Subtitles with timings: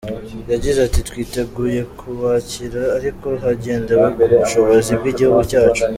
[0.51, 5.81] Yagize ati “Twiteguye kubakira ariko hagendewe ku bushobozi bw’igihugu cyacu.